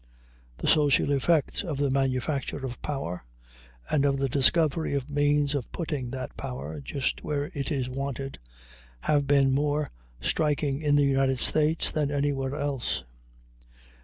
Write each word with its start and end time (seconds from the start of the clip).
The 0.57 0.67
social 0.67 1.11
effects 1.11 1.63
of 1.63 1.77
the 1.77 1.91
manufacture 1.91 2.65
of 2.65 2.81
power, 2.81 3.23
and 3.87 4.03
of 4.03 4.17
the 4.17 4.27
discovery 4.27 4.95
of 4.95 5.11
means 5.11 5.53
of 5.53 5.71
putting 5.71 6.09
that 6.09 6.35
power 6.35 6.79
just 6.81 7.23
where 7.23 7.51
it 7.53 7.71
is 7.71 7.87
wanted, 7.87 8.39
have 9.01 9.27
been 9.27 9.51
more 9.53 9.89
striking 10.19 10.81
in 10.81 10.95
the 10.95 11.05
United 11.05 11.37
States 11.37 11.91
than 11.91 12.09
anywhere 12.09 12.55
else. 12.55 13.03